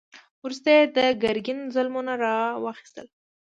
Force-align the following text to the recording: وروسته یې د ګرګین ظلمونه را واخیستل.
وروسته 0.43 0.67
یې 0.75 0.83
د 0.97 0.99
ګرګین 1.23 1.59
ظلمونه 1.75 2.13
را 2.23 2.35
واخیستل. 2.63 3.07